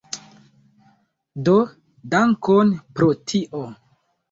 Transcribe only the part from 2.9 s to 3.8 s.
pro tio